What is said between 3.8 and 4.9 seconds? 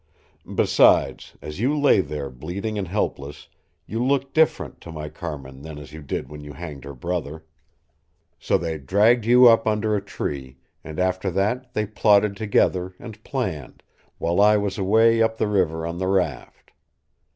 you looked different